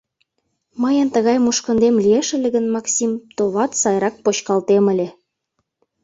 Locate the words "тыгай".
1.15-1.37